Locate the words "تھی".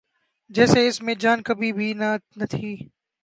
2.49-2.75